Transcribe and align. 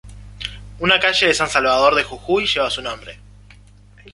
Una 0.79 0.97
calle 0.99 1.27
de 1.27 1.33
San 1.35 1.47
Salvador 1.47 1.93
de 1.93 2.01
Jujuy 2.03 2.47
lleva 2.47 2.71
su 2.71 2.81
nombre. 2.81 3.19